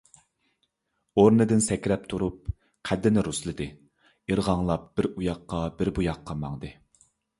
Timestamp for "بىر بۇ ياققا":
5.83-6.39